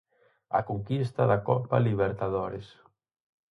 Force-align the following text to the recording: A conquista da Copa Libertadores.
A 0.57 0.59
conquista 0.69 1.21
da 1.31 1.37
Copa 1.47 1.77
Libertadores. 1.87 2.67